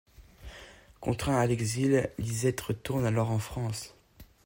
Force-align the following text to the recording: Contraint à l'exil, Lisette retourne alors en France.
Contraint 0.99 1.37
à 1.39 1.45
l'exil, 1.45 2.09
Lisette 2.17 2.59
retourne 2.59 3.05
alors 3.05 3.29
en 3.29 3.37
France. 3.37 3.93